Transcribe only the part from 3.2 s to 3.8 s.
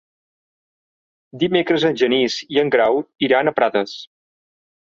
iran a